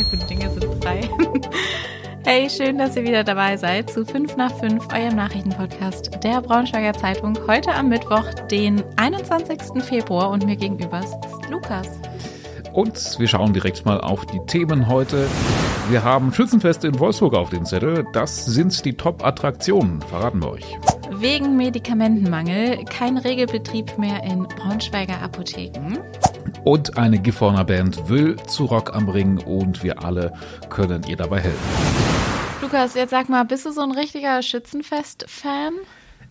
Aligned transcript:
alle 0.00 0.08
guten 0.10 0.26
Dinge 0.26 0.50
sind 0.50 0.82
frei. 0.82 1.00
Hey, 2.22 2.50
schön, 2.50 2.76
dass 2.76 2.96
ihr 2.96 3.02
wieder 3.02 3.24
dabei 3.24 3.56
seid 3.56 3.88
zu 3.88 4.04
5 4.04 4.36
nach 4.36 4.54
5, 4.54 4.92
eurem 4.92 5.16
Nachrichtenpodcast 5.16 6.22
der 6.22 6.42
Braunschweiger 6.42 6.92
Zeitung. 6.92 7.36
Heute 7.48 7.72
am 7.72 7.88
Mittwoch, 7.88 8.24
den 8.50 8.84
21. 8.96 9.82
Februar 9.82 10.28
und 10.28 10.44
mir 10.44 10.56
gegenüber 10.56 11.00
ist 11.00 11.50
Lukas. 11.50 11.88
Und 12.74 13.18
wir 13.18 13.26
schauen 13.26 13.54
direkt 13.54 13.86
mal 13.86 14.02
auf 14.02 14.26
die 14.26 14.38
Themen 14.46 14.86
heute. 14.86 15.26
Wir 15.88 16.04
haben 16.04 16.32
Schützenfeste 16.34 16.88
in 16.88 17.00
Wolfsburg 17.00 17.34
auf 17.34 17.48
dem 17.48 17.64
Zettel. 17.64 18.04
Das 18.12 18.44
sind 18.44 18.84
die 18.84 18.92
Top-Attraktionen, 18.92 20.02
verraten 20.02 20.42
wir 20.42 20.50
euch. 20.50 20.78
Wegen 21.10 21.56
Medikamentenmangel 21.56 22.84
kein 22.84 23.16
Regelbetrieb 23.16 23.96
mehr 23.96 24.22
in 24.24 24.42
Braunschweiger 24.42 25.22
Apotheken. 25.22 25.98
Und 26.64 26.98
eine 26.98 27.18
Gifhorner 27.18 27.64
Band 27.64 28.08
will 28.08 28.36
zu 28.46 28.66
Rock 28.66 28.94
am 28.94 29.08
Ring 29.08 29.38
und 29.38 29.82
wir 29.82 30.04
alle 30.04 30.32
können 30.68 31.02
ihr 31.08 31.16
dabei 31.16 31.40
helfen. 31.40 31.58
Lukas, 32.60 32.94
jetzt 32.94 33.10
sag 33.10 33.28
mal, 33.28 33.44
bist 33.44 33.64
du 33.64 33.72
so 33.72 33.80
ein 33.80 33.92
richtiger 33.92 34.42
Schützenfest-Fan? 34.42 35.72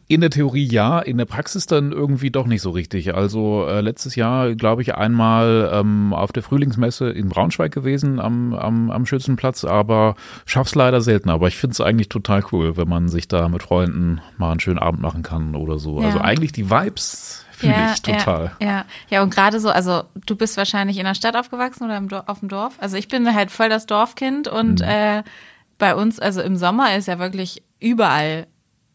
In 0.09 0.21
der 0.21 0.31
Theorie 0.31 0.65
ja, 0.65 0.97
in 0.97 1.19
der 1.19 1.25
Praxis 1.25 1.67
dann 1.67 1.91
irgendwie 1.91 2.31
doch 2.31 2.47
nicht 2.47 2.63
so 2.63 2.71
richtig. 2.71 3.13
Also 3.13 3.67
äh, 3.67 3.81
letztes 3.81 4.15
Jahr, 4.15 4.55
glaube 4.55 4.81
ich, 4.81 4.95
einmal 4.95 5.69
ähm, 5.71 6.13
auf 6.13 6.31
der 6.31 6.41
Frühlingsmesse 6.41 7.11
in 7.11 7.29
Braunschweig 7.29 7.71
gewesen 7.71 8.19
am, 8.19 8.55
am, 8.55 8.89
am 8.89 9.05
Schützenplatz, 9.05 9.65
aber 9.65 10.15
schaff's 10.47 10.73
leider 10.73 11.01
selten. 11.01 11.29
Aber 11.29 11.47
ich 11.47 11.57
finde 11.57 11.73
es 11.73 11.81
eigentlich 11.81 12.09
total 12.09 12.43
cool, 12.51 12.75
wenn 12.75 12.89
man 12.89 13.07
sich 13.07 13.27
da 13.27 13.47
mit 13.49 13.61
Freunden 13.61 14.19
mal 14.37 14.49
einen 14.49 14.59
schönen 14.59 14.79
Abend 14.79 14.99
machen 14.99 15.21
kann 15.21 15.53
oder 15.53 15.77
so. 15.77 16.01
Ja. 16.01 16.07
Also 16.07 16.21
eigentlich 16.21 16.53
die 16.53 16.71
Vibes 16.71 17.45
fühle 17.51 17.73
ja, 17.73 17.93
ich 17.93 18.01
total. 18.01 18.51
Ja, 18.59 18.67
ja, 18.67 18.85
ja 19.09 19.21
und 19.21 19.31
gerade 19.31 19.59
so, 19.59 19.69
also 19.69 20.05
du 20.25 20.35
bist 20.35 20.57
wahrscheinlich 20.57 20.97
in 20.97 21.05
der 21.05 21.13
Stadt 21.13 21.35
aufgewachsen 21.35 21.83
oder 21.83 21.97
im 21.97 22.07
Dorf, 22.07 22.23
auf 22.25 22.39
dem 22.39 22.49
Dorf. 22.49 22.73
Also 22.79 22.97
ich 22.97 23.09
bin 23.09 23.31
halt 23.35 23.51
voll 23.51 23.69
das 23.69 23.85
Dorfkind 23.85 24.47
und 24.47 24.79
mhm. 24.79 24.87
äh, 24.87 25.23
bei 25.77 25.93
uns, 25.93 26.19
also 26.19 26.41
im 26.41 26.55
Sommer 26.57 26.95
ist 26.95 27.07
ja 27.07 27.19
wirklich 27.19 27.61
überall 27.79 28.47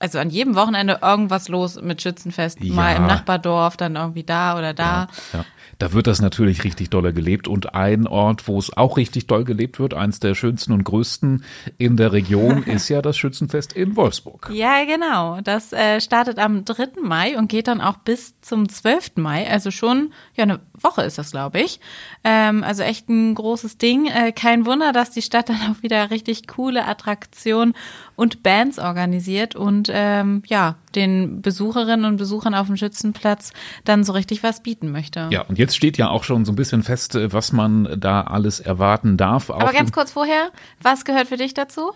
also 0.05 0.19
an 0.19 0.29
jedem 0.29 0.55
Wochenende 0.55 0.99
irgendwas 1.01 1.49
los 1.49 1.81
mit 1.81 2.03
Schützenfest. 2.03 2.63
Ja. 2.63 2.75
Mal 2.75 2.97
im 2.97 3.07
Nachbardorf, 3.07 3.79
dann 3.79 3.97
irgendwie 3.97 4.23
da 4.23 4.59
oder 4.59 4.75
da. 4.75 5.09
Ja, 5.33 5.39
ja. 5.39 5.45
Da 5.79 5.93
wird 5.93 6.07
das 6.07 6.21
natürlich 6.21 6.65
richtig 6.65 6.91
dolle 6.91 7.13
gelebt. 7.13 7.49
Und 7.49 7.75
ein 7.75 8.07
Ort, 8.07 8.47
wo 8.47 8.59
es 8.59 8.77
auch 8.77 8.97
richtig 8.97 9.27
doll 9.27 9.45
gelebt 9.45 9.79
wird, 9.79 9.95
eins 9.95 10.21
der 10.21 10.35
schönsten 10.35 10.73
und 10.73 10.85
größten 10.85 11.45
in 11.79 11.97
der 11.97 12.13
Region, 12.13 12.63
ist 12.67 12.89
ja 12.89 13.03
das 13.03 13.17
Schützenfest 13.17 13.73
in 13.73 13.97
Wolfsburg. 13.97 14.51
Ja, 14.53 14.85
genau. 14.85 15.41
Das 15.43 15.73
äh, 15.73 16.01
startet 16.01 16.39
am 16.39 16.65
3. 16.65 17.01
Mai 17.03 17.37
und 17.39 17.49
geht 17.49 17.69
dann 17.69 17.81
auch 17.81 17.97
bis 17.99 18.41
zum 18.41 18.69
12. 18.69 19.13
Mai. 19.17 19.49
Also 19.51 19.71
schon, 19.71 20.13
ja, 20.35 20.45
eine 20.45 20.61
Woche 20.79 21.03
ist 21.03 21.19
das, 21.19 21.31
glaube 21.31 21.61
ich. 21.61 21.81
Ähm, 22.25 22.63
also 22.63 22.83
echt 22.83 23.09
ein 23.09 23.35
großes 23.35 23.79
Ding. 23.79 24.07
Äh, 24.07 24.33
kein 24.33 24.67
Wunder, 24.67 24.93
dass 24.93 25.11
die 25.11 25.23
Stadt 25.23 25.49
dann 25.49 25.61
auch 25.71 25.83
wieder 25.83 26.11
richtig 26.11 26.47
coole 26.47 26.87
Attraktionen 26.87 27.75
und 28.17 28.43
Bands 28.43 28.79
organisiert 28.79 29.57
und 29.57 29.89
ähm, 29.95 30.43
ja, 30.47 30.75
den 30.97 31.41
Besucherinnen 31.41 32.05
und 32.05 32.17
Besuchern 32.17 32.55
auf 32.55 32.67
dem 32.67 32.77
Schützenplatz 32.77 33.53
dann 33.85 34.03
so 34.03 34.13
richtig 34.13 34.43
was 34.43 34.63
bieten 34.63 34.91
möchte. 34.91 35.29
Ja, 35.31 35.43
und 35.43 35.57
jetzt 35.57 35.77
steht 35.77 35.97
ja 35.97 36.11
auch 36.11 36.25
schon 36.25 36.45
so 36.45 36.53
ein 36.53 36.57
bisschen 36.57 36.83
fest, 36.83 37.15
äh, 37.15 37.33
was 37.33 37.53
man 37.53 37.89
da 37.99 38.23
alles 38.23 38.59
erwarten 38.59 39.17
darf. 39.17 39.51
Aber 39.51 39.73
ganz 39.73 39.93
kurz 39.93 40.13
vorher, 40.13 40.51
was 40.83 41.05
gehört 41.05 41.29
für 41.29 41.37
dich 41.37 41.55
dazu? 41.55 41.93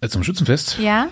Äh, 0.00 0.08
zum 0.08 0.24
Schützenfest? 0.24 0.78
Ja. 0.80 1.06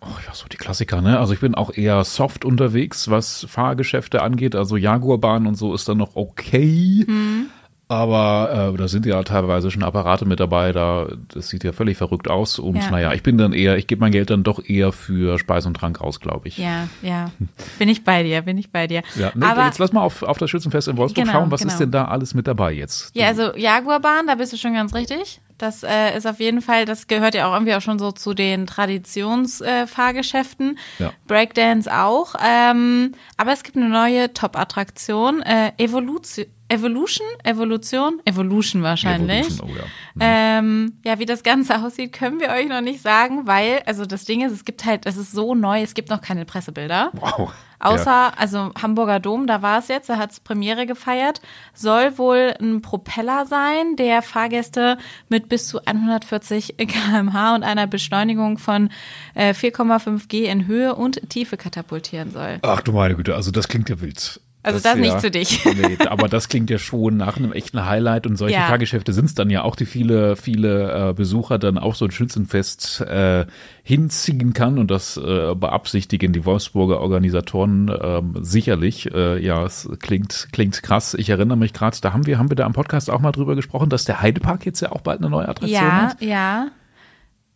Oh 0.00 0.16
ja, 0.26 0.34
so 0.34 0.46
die 0.46 0.56
Klassiker, 0.56 1.00
ne? 1.00 1.18
Also 1.18 1.32
ich 1.32 1.40
bin 1.40 1.54
auch 1.54 1.72
eher 1.72 2.04
soft 2.04 2.44
unterwegs, 2.44 3.08
was 3.08 3.46
Fahrgeschäfte 3.48 4.22
angeht. 4.22 4.54
Also 4.54 4.76
Jaguarbahn 4.76 5.46
und 5.46 5.54
so 5.54 5.74
ist 5.74 5.88
dann 5.88 5.98
noch 5.98 6.16
okay. 6.16 7.04
Hm. 7.06 7.50
Aber 7.90 8.72
äh, 8.74 8.76
da 8.76 8.86
sind 8.86 9.06
ja 9.06 9.22
teilweise 9.22 9.70
schon 9.70 9.82
Apparate 9.82 10.26
mit 10.26 10.40
dabei, 10.40 10.72
da 10.72 11.08
das 11.28 11.48
sieht 11.48 11.64
ja 11.64 11.72
völlig 11.72 11.96
verrückt 11.96 12.28
aus. 12.28 12.58
Und 12.58 12.76
ja. 12.76 12.90
naja, 12.90 13.14
ich 13.14 13.22
bin 13.22 13.38
dann 13.38 13.54
eher, 13.54 13.78
ich 13.78 13.86
gebe 13.86 14.02
mein 14.02 14.12
Geld 14.12 14.28
dann 14.28 14.42
doch 14.42 14.62
eher 14.62 14.92
für 14.92 15.38
Speis 15.38 15.64
und 15.64 15.72
Trank 15.74 16.02
aus, 16.02 16.20
glaube 16.20 16.48
ich. 16.48 16.58
Ja, 16.58 16.88
ja. 17.00 17.30
Bin 17.78 17.88
ich 17.88 18.04
bei 18.04 18.22
dir, 18.22 18.42
bin 18.42 18.58
ich 18.58 18.70
bei 18.70 18.86
dir. 18.86 19.00
Ja, 19.16 19.32
ne, 19.34 19.46
Aber, 19.46 19.64
jetzt 19.64 19.78
lass 19.78 19.92
mal 19.92 20.02
auf, 20.02 20.22
auf 20.22 20.36
das 20.36 20.50
Schützenfest 20.50 20.88
in 20.88 20.98
Wolfsburg 20.98 21.24
genau, 21.24 21.38
schauen. 21.38 21.50
Was 21.50 21.62
genau. 21.62 21.72
ist 21.72 21.78
denn 21.78 21.90
da 21.90 22.04
alles 22.04 22.34
mit 22.34 22.46
dabei 22.46 22.72
jetzt? 22.72 23.16
Ja, 23.16 23.28
also 23.28 23.56
Jaguarbahn, 23.56 24.26
da 24.26 24.34
bist 24.34 24.52
du 24.52 24.58
schon 24.58 24.74
ganz 24.74 24.94
richtig. 24.94 25.40
Das 25.56 25.82
äh, 25.82 26.14
ist 26.16 26.26
auf 26.26 26.40
jeden 26.40 26.60
Fall, 26.60 26.84
das 26.84 27.06
gehört 27.06 27.34
ja 27.34 27.48
auch 27.48 27.54
irgendwie 27.54 27.74
auch 27.74 27.80
schon 27.80 27.98
so 27.98 28.12
zu 28.12 28.34
den 28.34 28.66
Traditionsfahrgeschäften. 28.66 30.78
Äh, 30.98 31.04
ja. 31.04 31.12
Breakdance 31.26 31.90
auch. 31.90 32.34
Ähm, 32.46 33.12
aber 33.38 33.52
es 33.52 33.62
gibt 33.62 33.78
eine 33.78 33.88
neue 33.88 34.34
Top-Attraktion, 34.34 35.40
äh, 35.40 35.72
Evolution. 35.78 36.44
Evolution, 36.68 37.26
Evolution, 37.44 38.20
Evolution 38.24 38.82
wahrscheinlich. 38.82 39.46
Evolution, 39.46 39.70
oh 39.70 39.76
ja. 39.76 39.84
Mhm. 40.14 40.20
Ähm, 40.20 40.92
ja, 41.04 41.18
wie 41.18 41.26
das 41.26 41.42
Ganze 41.42 41.78
aussieht, 41.84 42.12
können 42.12 42.40
wir 42.40 42.50
euch 42.50 42.68
noch 42.68 42.82
nicht 42.82 43.00
sagen, 43.00 43.46
weil, 43.46 43.82
also 43.86 44.04
das 44.04 44.24
Ding 44.24 44.44
ist, 44.44 44.52
es 44.52 44.64
gibt 44.64 44.84
halt, 44.84 45.06
es 45.06 45.16
ist 45.16 45.32
so 45.32 45.54
neu, 45.54 45.82
es 45.82 45.94
gibt 45.94 46.10
noch 46.10 46.20
keine 46.20 46.44
Pressebilder. 46.44 47.10
Wow. 47.14 47.52
Außer, 47.80 48.10
ja. 48.10 48.32
also 48.36 48.72
Hamburger 48.80 49.20
Dom, 49.20 49.46
da 49.46 49.62
war 49.62 49.78
es 49.78 49.88
jetzt, 49.88 50.08
da 50.08 50.16
hat 50.16 50.32
es 50.32 50.40
Premiere 50.40 50.84
gefeiert, 50.84 51.40
soll 51.74 52.18
wohl 52.18 52.54
ein 52.60 52.82
Propeller 52.82 53.46
sein, 53.46 53.96
der 53.96 54.20
Fahrgäste 54.22 54.98
mit 55.28 55.48
bis 55.48 55.68
zu 55.68 55.84
140 55.84 56.76
kmh 56.76 57.54
und 57.54 57.62
einer 57.62 57.86
Beschleunigung 57.86 58.58
von 58.58 58.90
äh, 59.34 59.52
4,5 59.52 60.28
G 60.28 60.46
in 60.46 60.66
Höhe 60.66 60.96
und 60.96 61.30
Tiefe 61.30 61.56
katapultieren 61.56 62.32
soll. 62.32 62.58
Ach 62.62 62.80
du 62.80 62.92
meine 62.92 63.14
Güte, 63.14 63.36
also 63.36 63.52
das 63.52 63.68
klingt 63.68 63.88
ja 63.88 64.00
wild. 64.00 64.40
Also 64.68 64.82
das, 64.82 64.92
das 64.92 65.00
nicht 65.00 65.20
zu 65.20 65.30
dich. 65.30 65.64
Nee, 65.78 65.98
aber 66.06 66.28
das 66.28 66.48
klingt 66.48 66.70
ja 66.70 66.78
schon 66.78 67.16
nach 67.16 67.36
einem 67.36 67.52
echten 67.52 67.84
Highlight 67.84 68.26
und 68.26 68.36
solche 68.36 68.56
ja. 68.56 68.66
Fahrgeschäfte 68.66 69.12
sind 69.12 69.26
es 69.26 69.34
dann 69.34 69.50
ja 69.50 69.62
auch, 69.62 69.76
die 69.76 69.86
viele, 69.86 70.34
viele 70.34 71.10
äh, 71.10 71.12
Besucher 71.12 71.58
dann 71.58 71.78
auch 71.78 71.94
so 71.94 72.06
ein 72.06 72.10
Schützenfest 72.10 73.00
äh, 73.02 73.46
hinziehen 73.82 74.52
kann 74.54 74.78
und 74.78 74.90
das 74.90 75.16
äh, 75.16 75.54
beabsichtigen 75.54 76.32
die 76.32 76.44
Wolfsburger 76.44 77.00
Organisatoren 77.00 77.88
äh, 77.88 78.22
sicherlich. 78.40 79.12
Äh, 79.12 79.44
ja, 79.44 79.64
es 79.64 79.88
klingt, 80.00 80.48
klingt 80.52 80.82
krass. 80.82 81.14
Ich 81.14 81.30
erinnere 81.30 81.56
mich 81.58 81.72
gerade, 81.72 81.98
da 82.00 82.12
haben 82.12 82.26
wir, 82.26 82.38
haben 82.38 82.50
wir 82.50 82.56
da 82.56 82.64
am 82.64 82.72
Podcast 82.72 83.10
auch 83.10 83.20
mal 83.20 83.32
drüber 83.32 83.54
gesprochen, 83.54 83.88
dass 83.90 84.04
der 84.04 84.20
Heidepark 84.20 84.66
jetzt 84.66 84.80
ja 84.80 84.92
auch 84.92 85.02
bald 85.02 85.20
eine 85.20 85.30
neue 85.30 85.48
Attraktion 85.48 85.82
ja, 85.82 86.02
hat. 86.02 86.20
Ja, 86.20 86.28
ja. 86.28 86.68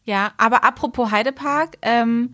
Ja, 0.05 0.33
aber 0.37 0.65
apropos 0.65 1.11
Heidepark, 1.11 1.79
ähm, 1.83 2.31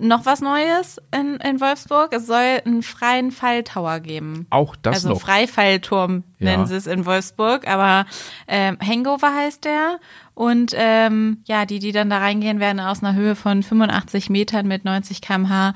noch 0.00 0.26
was 0.26 0.40
Neues 0.40 1.00
in, 1.14 1.36
in 1.36 1.60
Wolfsburg. 1.60 2.12
Es 2.12 2.26
soll 2.26 2.60
einen 2.64 2.82
freien 2.82 3.30
Falltower 3.30 4.00
geben. 4.00 4.46
Auch 4.50 4.76
das 4.76 4.96
also 4.96 5.08
noch. 5.08 5.14
Also 5.16 5.26
Freifallturm 5.26 6.24
nennen 6.38 6.62
ja. 6.62 6.66
sie 6.66 6.76
es 6.76 6.86
in 6.86 7.06
Wolfsburg, 7.06 7.66
aber 7.66 8.06
ähm, 8.46 8.78
Hangover 8.80 9.34
heißt 9.34 9.64
der. 9.64 9.98
Und 10.34 10.72
ähm, 10.76 11.42
ja, 11.46 11.66
die, 11.66 11.78
die 11.78 11.92
dann 11.92 12.10
da 12.10 12.18
reingehen, 12.18 12.60
werden 12.60 12.80
aus 12.80 13.02
einer 13.02 13.14
Höhe 13.14 13.34
von 13.34 13.62
85 13.62 14.30
Metern 14.30 14.68
mit 14.68 14.84
90 14.84 15.20
km/h 15.20 15.74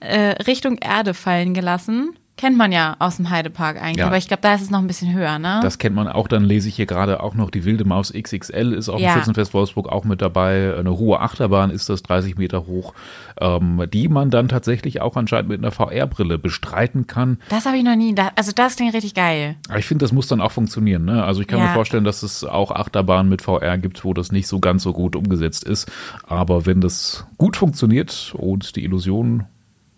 äh, 0.00 0.30
Richtung 0.42 0.78
Erde 0.78 1.14
fallen 1.14 1.54
gelassen. 1.54 2.16
Kennt 2.36 2.56
man 2.56 2.72
ja 2.72 2.96
aus 2.98 3.16
dem 3.16 3.28
Heidepark 3.28 3.80
eigentlich, 3.80 3.98
ja. 3.98 4.06
aber 4.06 4.16
ich 4.16 4.26
glaube, 4.26 4.40
da 4.40 4.54
ist 4.54 4.62
es 4.62 4.70
noch 4.70 4.78
ein 4.78 4.86
bisschen 4.86 5.12
höher, 5.12 5.38
ne? 5.38 5.60
Das 5.62 5.78
kennt 5.78 5.94
man 5.94 6.08
auch, 6.08 6.28
dann 6.28 6.44
lese 6.44 6.68
ich 6.68 6.76
hier 6.76 6.86
gerade 6.86 7.22
auch 7.22 7.34
noch, 7.34 7.50
die 7.50 7.64
Wilde 7.64 7.84
Maus 7.84 8.12
XXL 8.12 8.72
ist 8.72 8.88
auf 8.88 8.96
dem 8.96 9.04
ja. 9.04 9.14
Schützenfest 9.14 9.52
Wolfsburg 9.52 9.88
auch 9.88 10.04
mit 10.04 10.22
dabei. 10.22 10.74
Eine 10.76 10.96
hohe 10.98 11.20
Achterbahn 11.20 11.70
ist 11.70 11.88
das, 11.88 12.02
30 12.02 12.38
Meter 12.38 12.66
hoch, 12.66 12.94
ähm, 13.38 13.84
die 13.92 14.08
man 14.08 14.30
dann 14.30 14.48
tatsächlich 14.48 15.00
auch 15.02 15.16
anscheinend 15.16 15.50
mit 15.50 15.58
einer 15.60 15.70
VR-Brille 15.70 16.38
bestreiten 16.38 17.06
kann. 17.06 17.38
Das 17.50 17.66
habe 17.66 17.76
ich 17.76 17.84
noch 17.84 17.96
nie, 17.96 18.14
also 18.34 18.52
das 18.52 18.76
klingt 18.76 18.94
richtig 18.94 19.14
geil. 19.14 19.56
Ich 19.76 19.86
finde, 19.86 20.02
das 20.02 20.12
muss 20.12 20.26
dann 20.26 20.40
auch 20.40 20.52
funktionieren, 20.52 21.04
ne? 21.04 21.22
Also 21.22 21.42
ich 21.42 21.46
kann 21.46 21.58
ja. 21.58 21.66
mir 21.66 21.74
vorstellen, 21.74 22.04
dass 22.04 22.22
es 22.22 22.44
auch 22.44 22.70
Achterbahnen 22.70 23.28
mit 23.28 23.42
VR 23.42 23.76
gibt, 23.76 24.04
wo 24.04 24.14
das 24.14 24.32
nicht 24.32 24.48
so 24.48 24.58
ganz 24.58 24.82
so 24.82 24.92
gut 24.92 25.16
umgesetzt 25.16 25.64
ist. 25.64 25.90
Aber 26.26 26.66
wenn 26.66 26.80
das 26.80 27.26
gut 27.36 27.56
funktioniert 27.56 28.34
und 28.36 28.74
die 28.74 28.84
Illusion 28.84 29.44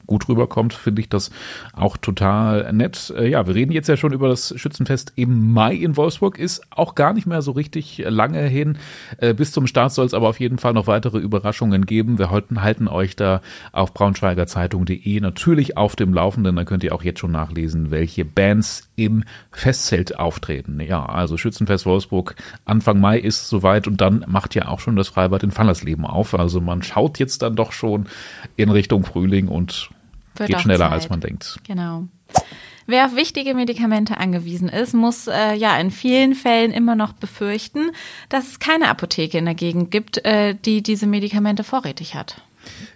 gut 0.07 0.29
rüberkommt, 0.29 0.75
finde 0.75 1.01
ich 1.01 1.09
das 1.09 1.31
auch 1.73 1.97
total 1.97 2.73
nett. 2.73 3.13
Äh, 3.17 3.29
ja, 3.29 3.47
wir 3.47 3.55
reden 3.55 3.73
jetzt 3.73 3.89
ja 3.89 3.97
schon 3.97 4.13
über 4.13 4.29
das 4.29 4.55
Schützenfest 4.57 5.13
im 5.17 5.53
Mai 5.53 5.75
in 5.75 5.97
Wolfsburg, 5.97 6.39
ist 6.39 6.63
auch 6.71 6.95
gar 6.95 7.13
nicht 7.13 7.27
mehr 7.27 7.43
so 7.43 7.53
richtig 7.53 8.05
lange 8.07 8.43
hin. 8.43 8.79
Äh, 9.19 9.35
bis 9.35 9.53
zum 9.53 9.67
Start 9.67 9.93
soll 9.93 10.07
es 10.07 10.15
aber 10.15 10.29
auf 10.29 10.41
jeden 10.41 10.59
Fall 10.59 10.73
noch 10.73 10.87
weitere 10.87 11.19
Überraschungen 11.19 11.87
geben. 11.87 12.19
Wir 12.19 12.31
halten, 12.31 12.63
halten 12.63 12.89
euch 12.89 13.17
da 13.17 13.41
auf 13.73 13.95
braunschweigerzeitung.de 13.95 15.21
natürlich 15.21 15.77
auf 15.77 15.97
dem 15.97 16.15
Laufenden. 16.15 16.57
Da 16.57 16.65
könnt 16.65 16.85
ihr 16.85 16.95
auch 16.95 17.03
jetzt 17.03 17.21
schon 17.21 17.33
nachlesen, 17.33 17.91
welche 17.91 18.25
Bands 18.25 18.89
im 18.97 19.25
Festzelt 19.51 20.19
auftreten. 20.19 20.81
Ja, 20.81 21.05
also 21.07 21.37
Schützenfest 21.37 21.87
Wolfsburg 21.87 22.37
Anfang 22.65 23.01
Mai 23.01 23.19
ist 23.19 23.49
soweit 23.49 23.87
und 23.87 24.01
dann 24.01 24.25
macht 24.29 24.55
ja 24.55 24.69
auch 24.69 24.81
schon 24.81 24.97
das 24.97 25.09
Freibad 25.09 25.43
in 25.43 25.51
Fallersleben 25.51 26.05
auf. 26.05 26.35
Also 26.35 26.61
man 26.61 26.83
schaut 26.83 27.19
jetzt 27.19 27.43
dann 27.43 27.57
doch 27.57 27.73
schon 27.73 28.07
in 28.57 28.71
Richtung 28.71 29.05
Frühling 29.05 29.49
und 29.49 29.91
wird 30.37 30.51
Geht 30.51 30.61
schneller, 30.61 30.87
Zeit. 30.87 30.93
als 30.93 31.11
man 31.11 31.21
denkt. 31.21 31.59
Genau. 31.67 32.05
Wer 32.87 33.07
auf 33.07 33.17
wichtige 33.17 33.55
Medikamente 33.55 34.19
angewiesen 34.19 34.69
ist, 34.69 34.93
muss 34.93 35.27
äh, 35.27 35.55
ja 35.55 35.77
in 35.79 35.91
vielen 35.91 36.35
Fällen 36.35 36.71
immer 36.71 36.95
noch 36.95 37.15
befürchten, 37.15 37.93
dass 38.29 38.47
es 38.49 38.59
keine 38.59 38.89
Apotheke 38.89 39.39
in 39.39 39.47
der 39.47 39.55
Gegend 39.55 39.91
gibt, 39.91 40.25
äh, 40.25 40.55
die 40.55 40.83
diese 40.83 41.07
Medikamente 41.07 41.65
vorrätig 41.65 42.15
hat. 42.15 42.43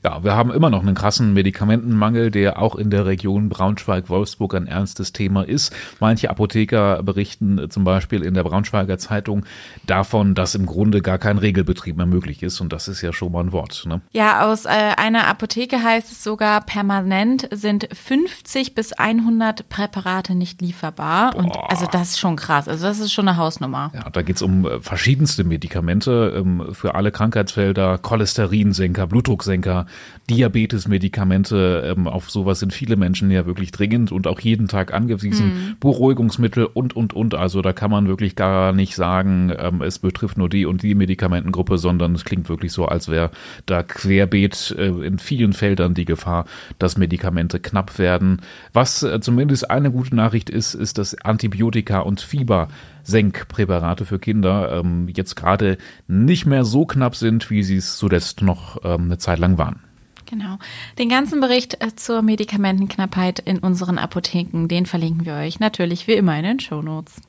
Ja, 0.04 0.22
wir 0.24 0.36
haben 0.36 0.50
immer 0.50 0.70
noch 0.70 0.82
einen 0.82 0.94
krassen 0.94 1.32
Medikamentenmangel, 1.32 2.30
der 2.30 2.60
auch 2.60 2.76
in 2.76 2.90
der 2.90 3.06
Region 3.06 3.48
Braunschweig-Wolfsburg 3.48 4.54
ein 4.54 4.66
ernstes 4.66 5.12
Thema 5.12 5.42
ist. 5.42 5.74
Manche 6.00 6.30
Apotheker 6.30 7.02
berichten 7.02 7.70
zum 7.70 7.84
Beispiel 7.84 8.22
in 8.22 8.34
der 8.34 8.44
Braunschweiger 8.44 8.98
Zeitung 8.98 9.44
davon, 9.86 10.34
dass 10.34 10.54
im 10.54 10.66
Grunde 10.66 11.02
gar 11.02 11.18
kein 11.18 11.38
Regelbetrieb 11.38 11.96
mehr 11.96 12.06
möglich 12.06 12.42
ist. 12.42 12.60
Und 12.60 12.72
das 12.72 12.88
ist 12.88 13.02
ja 13.02 13.12
schon 13.12 13.32
mal 13.32 13.44
ein 13.44 13.52
Wort. 13.52 13.84
Ne? 13.86 14.00
Ja, 14.12 14.46
aus 14.50 14.64
äh, 14.64 14.68
einer 14.68 15.26
Apotheke 15.26 15.82
heißt 15.82 16.10
es 16.12 16.22
sogar, 16.22 16.60
permanent 16.60 17.48
sind 17.50 17.88
50 17.92 18.74
bis 18.74 18.92
100 18.92 19.68
Präparate 19.68 20.34
nicht 20.34 20.60
lieferbar. 20.60 21.32
Boah. 21.32 21.38
Und 21.38 21.56
also 21.68 21.86
das 21.90 22.10
ist 22.10 22.18
schon 22.18 22.36
krass. 22.36 22.68
Also 22.68 22.86
das 22.86 22.98
ist 22.98 23.12
schon 23.12 23.28
eine 23.28 23.36
Hausnummer. 23.36 23.90
Ja, 23.94 24.08
da 24.10 24.22
geht's 24.22 24.42
um 24.42 24.66
äh, 24.66 24.80
verschiedenste 24.80 25.44
Medikamente 25.44 26.34
ähm, 26.36 26.68
für 26.72 26.94
alle 26.94 27.10
Krankheitsfelder, 27.10 27.98
Cholesterinsenker, 27.98 29.06
Blutdrucksenker, 29.06 29.57
Diabetesmedikamente, 30.30 31.94
ähm, 31.96 32.06
auf 32.06 32.30
sowas 32.30 32.60
sind 32.60 32.72
viele 32.72 32.96
Menschen 32.96 33.30
ja 33.30 33.46
wirklich 33.46 33.72
dringend 33.72 34.12
und 34.12 34.26
auch 34.26 34.40
jeden 34.40 34.68
Tag 34.68 34.92
angewiesen, 34.92 35.46
mhm. 35.46 35.76
Beruhigungsmittel 35.80 36.66
und, 36.66 36.94
und, 36.94 37.14
und. 37.14 37.34
Also 37.34 37.62
da 37.62 37.72
kann 37.72 37.90
man 37.90 38.08
wirklich 38.08 38.36
gar 38.36 38.72
nicht 38.72 38.94
sagen, 38.94 39.52
ähm, 39.58 39.82
es 39.82 39.98
betrifft 39.98 40.36
nur 40.36 40.48
die 40.48 40.66
und 40.66 40.82
die 40.82 40.94
Medikamentengruppe, 40.94 41.78
sondern 41.78 42.14
es 42.14 42.24
klingt 42.24 42.48
wirklich 42.48 42.72
so, 42.72 42.86
als 42.86 43.08
wäre 43.08 43.30
da 43.66 43.82
querbeet 43.82 44.74
äh, 44.78 44.88
in 44.88 45.18
vielen 45.18 45.52
Feldern 45.52 45.94
die 45.94 46.04
Gefahr, 46.04 46.44
dass 46.78 46.98
Medikamente 46.98 47.60
knapp 47.60 47.98
werden. 47.98 48.42
Was 48.72 49.02
äh, 49.02 49.20
zumindest 49.20 49.70
eine 49.70 49.90
gute 49.90 50.14
Nachricht 50.14 50.50
ist, 50.50 50.74
ist, 50.74 50.98
dass 50.98 51.14
Antibiotika 51.22 52.00
und 52.00 52.20
Fieber 52.20 52.68
Senkpräparate 53.02 54.04
für 54.04 54.18
Kinder 54.18 54.80
ähm, 54.80 55.08
jetzt 55.08 55.36
gerade 55.36 55.78
nicht 56.06 56.46
mehr 56.46 56.64
so 56.64 56.86
knapp 56.86 57.16
sind, 57.16 57.50
wie 57.50 57.62
sie 57.62 57.76
es 57.76 57.96
zuletzt 57.96 58.42
noch 58.42 58.78
ähm, 58.84 59.04
eine 59.04 59.18
Zeit 59.18 59.38
lang 59.38 59.58
waren. 59.58 59.80
Genau. 60.26 60.58
Den 60.98 61.08
ganzen 61.08 61.40
Bericht 61.40 61.82
äh, 61.82 61.96
zur 61.96 62.20
Medikamentenknappheit 62.20 63.38
in 63.38 63.58
unseren 63.58 63.98
Apotheken, 63.98 64.68
den 64.68 64.84
verlinken 64.84 65.24
wir 65.24 65.34
euch 65.34 65.58
natürlich 65.58 66.06
wie 66.06 66.12
immer 66.12 66.36
in 66.36 66.44
den 66.44 66.60
Shownotes. 66.60 67.22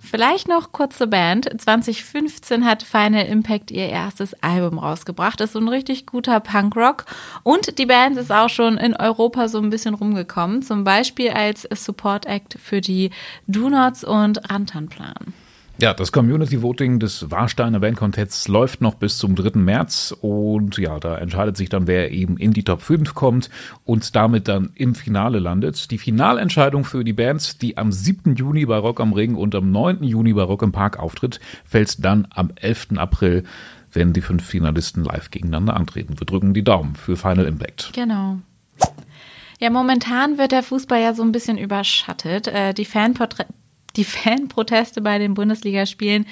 Vielleicht 0.02 0.48
noch 0.48 0.72
kurze 0.72 1.06
Band. 1.06 1.48
2015 1.60 2.64
hat 2.64 2.82
Final 2.82 3.26
Impact 3.26 3.70
ihr 3.70 3.88
erstes 3.88 4.34
Album 4.42 4.78
rausgebracht. 4.78 5.38
Das 5.38 5.50
ist 5.50 5.52
so 5.52 5.60
ein 5.60 5.68
richtig 5.68 6.06
guter 6.06 6.40
Punkrock. 6.40 7.04
Und 7.42 7.78
die 7.78 7.86
Band 7.86 8.16
ist 8.16 8.32
auch 8.32 8.48
schon 8.48 8.78
in 8.78 8.96
Europa 8.96 9.48
so 9.48 9.58
ein 9.58 9.68
bisschen 9.68 9.94
rumgekommen. 9.94 10.62
Zum 10.62 10.84
Beispiel 10.84 11.30
als 11.30 11.68
Support 11.70 12.26
Act 12.26 12.56
für 12.58 12.80
die 12.80 13.10
Do 13.46 13.68
Nots 13.68 14.02
und 14.02 14.50
Rantanplan. 14.50 15.34
Ja, 15.80 15.94
das 15.94 16.12
Community 16.12 16.60
Voting 16.60 16.98
des 16.98 17.30
Warsteiner 17.30 17.80
Band 17.80 17.96
Contests 17.96 18.48
läuft 18.48 18.82
noch 18.82 18.96
bis 18.96 19.16
zum 19.16 19.34
3. 19.34 19.58
März 19.58 20.14
und 20.20 20.76
ja, 20.76 21.00
da 21.00 21.16
entscheidet 21.16 21.56
sich 21.56 21.70
dann, 21.70 21.86
wer 21.86 22.10
eben 22.12 22.36
in 22.36 22.52
die 22.52 22.64
Top 22.64 22.82
5 22.82 23.14
kommt 23.14 23.48
und 23.84 24.14
damit 24.14 24.46
dann 24.46 24.72
im 24.74 24.94
Finale 24.94 25.38
landet. 25.38 25.90
Die 25.90 25.96
Finalentscheidung 25.96 26.84
für 26.84 27.02
die 27.02 27.14
Bands, 27.14 27.56
die 27.56 27.78
am 27.78 27.92
7. 27.92 28.34
Juni 28.34 28.66
bei 28.66 28.76
Rock 28.76 29.00
am 29.00 29.14
Ring 29.14 29.36
und 29.36 29.54
am 29.54 29.70
9. 29.70 30.02
Juni 30.02 30.34
bei 30.34 30.42
Rock 30.42 30.60
im 30.60 30.72
Park 30.72 30.98
auftritt, 30.98 31.40
fällt 31.64 32.04
dann 32.04 32.28
am 32.28 32.50
11. 32.56 32.88
April, 32.98 33.44
wenn 33.90 34.12
die 34.12 34.20
fünf 34.20 34.44
Finalisten 34.44 35.02
live 35.02 35.30
gegeneinander 35.30 35.76
antreten. 35.76 36.20
Wir 36.20 36.26
drücken 36.26 36.52
die 36.52 36.62
Daumen 36.62 36.94
für 36.94 37.16
Final 37.16 37.46
Impact. 37.46 37.92
Genau. 37.94 38.36
Ja, 39.60 39.70
momentan 39.70 40.36
wird 40.36 40.52
der 40.52 40.62
Fußball 40.62 41.00
ja 41.00 41.14
so 41.14 41.22
ein 41.22 41.32
bisschen 41.32 41.56
überschattet. 41.56 42.48
Äh, 42.48 42.74
die 42.74 42.84
Fanporträt 42.84 43.46
die 43.96 44.04
Fanproteste 44.04 45.00
bei 45.00 45.18
den 45.18 45.34
Bundesligaspielen 45.34 46.26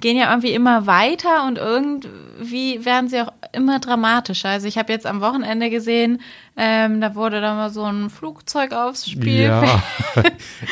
gehen 0.00 0.16
ja 0.16 0.30
irgendwie 0.30 0.52
immer 0.52 0.86
weiter 0.86 1.46
und 1.46 1.58
irgendwie 1.58 2.84
werden 2.84 3.08
sie 3.08 3.20
auch 3.20 3.32
immer 3.52 3.78
dramatischer. 3.80 4.48
Also 4.48 4.66
ich 4.66 4.78
habe 4.78 4.92
jetzt 4.92 5.06
am 5.06 5.20
Wochenende 5.20 5.70
gesehen, 5.70 6.20
ähm, 6.56 7.00
da 7.00 7.14
wurde 7.14 7.40
da 7.40 7.54
mal 7.54 7.70
so 7.70 7.84
ein 7.84 8.10
Flugzeug 8.10 8.72
aufs 8.72 9.08
Spiel. 9.08 9.44
Ja, 9.44 9.62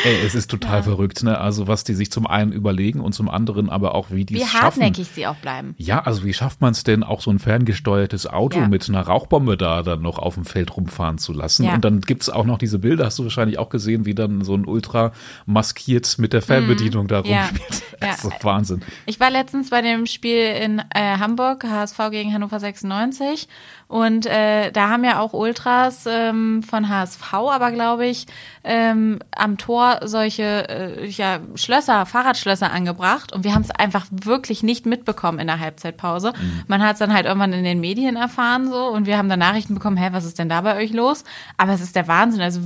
Ey, 0.05 0.27
es 0.27 0.35
ist 0.35 0.51
total 0.51 0.79
ja. 0.79 0.83
verrückt, 0.83 1.23
ne? 1.23 1.39
Also 1.39 1.67
was 1.67 1.85
die 1.85 1.95
sich 1.95 2.11
zum 2.11 2.27
einen 2.27 2.53
überlegen 2.53 3.01
und 3.01 3.13
zum 3.13 3.29
anderen 3.29 3.71
aber 3.71 3.95
auch, 3.95 4.11
wie 4.11 4.25
die. 4.25 4.35
Wie 4.35 4.45
hartnäckig 4.45 5.09
sie 5.15 5.27
auch 5.27 5.37
bleiben. 5.37 5.75
Ja, 5.79 6.01
also 6.01 6.25
wie 6.25 6.35
schafft 6.35 6.61
man 6.61 6.73
es 6.73 6.85
denn, 6.85 7.03
auch 7.03 7.21
so 7.21 7.31
ein 7.31 7.39
ferngesteuertes 7.39 8.27
Auto 8.27 8.59
ja. 8.59 8.69
mit 8.69 8.89
einer 8.89 9.01
Rauchbombe 9.01 9.57
da 9.57 9.83
dann 9.83 10.03
noch 10.03 10.19
auf 10.19 10.35
dem 10.35 10.45
Feld 10.45 10.77
rumfahren 10.77 11.19
zu 11.19 11.33
lassen? 11.33 11.65
Ja. 11.65 11.75
Und 11.75 11.85
dann 11.85 12.01
gibt 12.01 12.23
es 12.23 12.31
auch 12.31 12.45
noch 12.45 12.59
diese 12.59 12.79
Bilder, 12.79 13.07
hast 13.07 13.19
du 13.19 13.25
wahrscheinlich 13.25 13.59
auch 13.59 13.71
gesehen, 13.71 14.05
wie 14.05 14.15
dann 14.15 14.43
so 14.43 14.55
ein 14.55 14.67
Ultra 14.67 15.13
maskiert 15.47 16.19
mit 16.19 16.33
der 16.33 16.43
Fernbedienung 16.43 17.05
mhm. 17.05 17.09
da 17.09 17.21
rumspielt. 17.21 17.83
Das 18.01 18.25
ist 18.25 18.45
Wahnsinn. 18.45 18.83
Ich 19.07 19.21
war 19.21 19.31
letztens 19.31 19.71
bei 19.71 19.83
dem 19.83 20.07
Spiel 20.07 20.55
in 20.61 20.83
äh, 20.95 21.19
Hamburg, 21.19 21.65
HSV 21.65 21.99
gegen 22.11 22.33
Hannover 22.33 22.61
96 22.61 23.49
und 23.89 24.27
äh, 24.27 24.71
da 24.71 24.91
haben 24.91 25.03
ja 25.03 25.19
auch 25.19 25.33
Ultras 25.33 26.05
ähm, 26.07 26.63
von 26.63 26.91
HSV, 26.91 27.33
aber 27.33 27.73
glaube 27.73 28.07
ich, 28.07 28.27
ähm, 28.63 29.19
am 29.35 29.57
Tor 29.57 30.01
solche 30.05 30.69
äh, 30.69 31.07
ja, 31.07 31.41
Schlösser, 31.55 32.05
Fahrradschlösser 32.05 32.71
angebracht. 32.71 33.33
Und 33.33 33.45
wir 33.45 33.55
haben 33.55 33.63
es 33.63 33.71
einfach 33.71 34.07
wirklich 34.11 34.63
nicht 34.63 34.85
mitbekommen 34.85 35.39
in 35.39 35.47
der 35.47 35.59
Halbzeitpause. 35.59 36.35
Mhm. 36.39 36.65
Man 36.67 36.83
hat 36.83 36.95
es 36.95 36.99
dann 36.99 37.15
halt 37.15 37.25
irgendwann 37.25 37.55
in 37.55 37.65
den 37.65 37.81
Medien 37.81 38.17
erfahren 38.17 38.69
so 38.71 38.89
und 38.89 39.07
wir 39.07 39.17
haben 39.17 39.31
dann 39.31 39.39
Nachrichten 39.39 39.73
bekommen, 39.73 39.97
hä, 39.97 40.11
was 40.13 40.27
ist 40.27 40.39
denn 40.39 40.51
da 40.51 40.61
bei 40.61 40.77
euch 40.77 40.93
los? 40.93 41.25
Aber 41.57 41.73
es 41.73 41.81
ist 41.81 41.97
der 41.97 42.09
Wahnsinn. 42.09 42.43
Also 42.43 42.61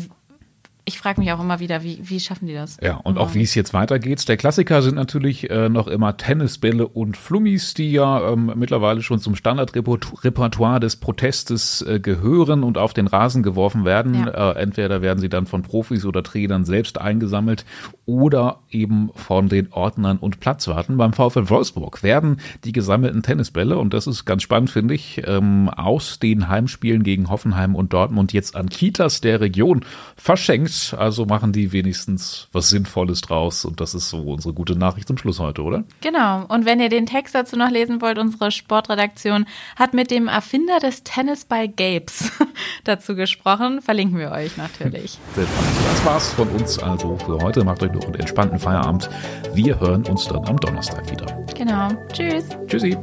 ich 0.84 0.98
frage 0.98 1.20
mich 1.20 1.30
auch 1.30 1.40
immer 1.40 1.60
wieder, 1.60 1.84
wie, 1.84 2.00
wie 2.02 2.18
schaffen 2.18 2.48
die 2.48 2.54
das? 2.54 2.76
Ja, 2.82 2.96
und 2.96 3.16
auch 3.16 3.34
wie 3.34 3.42
es 3.42 3.54
jetzt 3.54 3.72
weitergeht. 3.72 4.28
Der 4.28 4.36
Klassiker 4.36 4.82
sind 4.82 4.96
natürlich 4.96 5.48
äh, 5.48 5.68
noch 5.68 5.86
immer 5.86 6.16
Tennisbälle 6.16 6.88
und 6.88 7.16
Flummis, 7.16 7.74
die 7.74 7.92
ja 7.92 8.32
ähm, 8.32 8.52
mittlerweile 8.56 9.00
schon 9.00 9.20
zum 9.20 9.36
Standardrepertoire 9.36 10.80
des 10.80 10.96
Protestes 10.96 11.82
äh, 11.82 12.00
gehören 12.00 12.64
und 12.64 12.78
auf 12.78 12.94
den 12.94 13.06
Rasen 13.06 13.44
geworfen 13.44 13.84
werden. 13.84 14.26
Ja. 14.26 14.52
Äh, 14.52 14.58
entweder 14.60 15.02
werden 15.02 15.20
sie 15.20 15.28
dann 15.28 15.46
von 15.46 15.62
Profis 15.62 16.04
oder 16.04 16.24
Trainern 16.24 16.64
selbst 16.64 17.00
eingesammelt 17.00 17.64
oder 18.04 18.58
eben 18.68 19.10
von 19.14 19.48
den 19.48 19.72
Ordnern 19.72 20.18
und 20.18 20.40
Platzwarten. 20.40 20.96
Beim 20.96 21.12
VfL 21.12 21.48
Wolfsburg 21.48 22.02
werden 22.02 22.40
die 22.64 22.72
gesammelten 22.72 23.22
Tennisbälle, 23.22 23.78
und 23.78 23.94
das 23.94 24.08
ist 24.08 24.24
ganz 24.24 24.42
spannend, 24.42 24.70
finde 24.70 24.94
ich, 24.94 25.22
ähm, 25.26 25.68
aus 25.68 26.18
den 26.18 26.48
Heimspielen 26.48 27.04
gegen 27.04 27.30
Hoffenheim 27.30 27.76
und 27.76 27.92
Dortmund 27.92 28.32
jetzt 28.32 28.56
an 28.56 28.68
Kitas 28.68 29.20
der 29.20 29.40
Region 29.40 29.84
verschenkt 30.16 30.71
also 30.96 31.26
machen 31.26 31.52
die 31.52 31.72
wenigstens 31.72 32.48
was 32.52 32.68
Sinnvolles 32.68 33.20
draus. 33.20 33.64
Und 33.64 33.80
das 33.80 33.94
ist 33.94 34.08
so 34.08 34.18
unsere 34.18 34.54
gute 34.54 34.76
Nachricht 34.76 35.08
zum 35.08 35.18
Schluss 35.18 35.38
heute, 35.38 35.62
oder? 35.62 35.84
Genau. 36.00 36.44
Und 36.46 36.64
wenn 36.64 36.80
ihr 36.80 36.88
den 36.88 37.06
Text 37.06 37.34
dazu 37.34 37.56
noch 37.56 37.70
lesen 37.70 38.00
wollt, 38.00 38.18
unsere 38.18 38.50
Sportredaktion 38.50 39.46
hat 39.76 39.94
mit 39.94 40.10
dem 40.10 40.28
Erfinder 40.28 40.78
des 40.78 41.02
Tennis 41.02 41.44
bei 41.44 41.66
Gapes 41.66 42.30
dazu 42.84 43.14
gesprochen. 43.14 43.82
Verlinken 43.82 44.18
wir 44.18 44.30
euch 44.30 44.56
natürlich. 44.56 45.18
Sehr 45.34 45.46
spannend. 45.46 45.76
Das 45.90 46.04
war's 46.04 46.32
von 46.32 46.48
uns 46.48 46.78
also 46.78 47.16
für 47.16 47.38
heute. 47.38 47.64
Macht 47.64 47.82
euch 47.82 47.92
noch 47.92 48.04
einen 48.04 48.14
entspannten 48.14 48.58
Feierabend. 48.58 49.08
Wir 49.54 49.78
hören 49.78 50.04
uns 50.06 50.26
dann 50.26 50.46
am 50.46 50.58
Donnerstag 50.58 51.10
wieder. 51.10 51.26
Genau. 51.54 51.88
Tschüss. 52.12 52.48
Tschüssi. 52.66 52.96